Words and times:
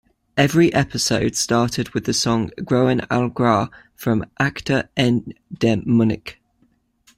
Every 0.35 0.73
episode 0.73 1.35
started 1.35 1.89
with 1.91 2.05
the 2.05 2.13
song 2.15 2.49
"Groen 2.65 3.01
als 3.11 3.33
gras" 3.35 3.67
from 3.93 4.25
Acda 4.39 4.89
en 4.97 5.35
De 5.55 5.75
Munnik. 5.77 6.37